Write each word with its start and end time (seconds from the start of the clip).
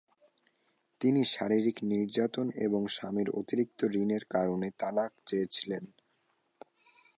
তিনি 1.01 1.21
শারীরিক 1.25 1.77
নির্যাতন 1.83 2.47
এবং 2.57 2.81
স্বামীর 2.87 3.29
অতিরিক্ত 3.31 3.79
ঋণের 3.93 4.23
কারণে 4.25 4.67
তালাক 4.79 5.11
চেয়েছিলেন। 5.25 5.83